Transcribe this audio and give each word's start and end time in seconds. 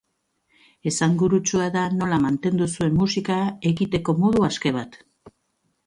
Esanguratsua 0.91 1.67
da 1.77 1.83
nola 1.99 2.19
mantendu 2.25 2.71
zuen 2.71 2.99
musika 3.05 3.39
egiteko 3.75 4.21
modu 4.25 4.51
aske 4.53 4.77
bat. 4.81 5.03